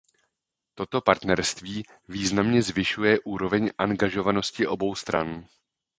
Toto 0.75 1.01
partnerství 1.01 1.83
významně 2.07 2.61
zvyšuje 2.61 3.19
úroveň 3.19 3.69
angažovanosti 3.77 4.67
obou 4.67 4.95
stran. 4.95 5.47